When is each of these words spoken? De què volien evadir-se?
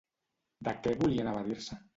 De 0.69 0.73
què 0.87 0.95
volien 1.05 1.31
evadir-se? 1.35 1.83